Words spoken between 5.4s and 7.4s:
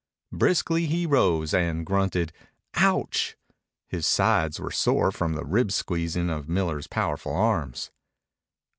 rib squeezing of Miller's powerful